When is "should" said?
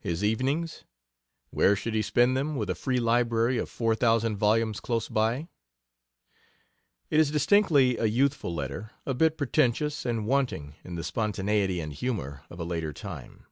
1.76-1.92